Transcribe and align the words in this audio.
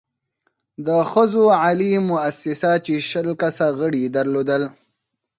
د 0.85 0.89
ښځو 1.11 1.43
عالي 1.61 1.91
مؤسسه 2.11 2.71
چې 2.85 2.93
شل 3.09 3.27
کسه 3.41 3.65
غړې 3.79 3.99
يې 4.05 4.13
درلودل، 4.15 4.63